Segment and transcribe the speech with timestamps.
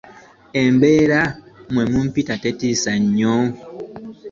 [0.61, 1.21] Embeera
[1.71, 3.35] mwe mpita tetiisa nnyo.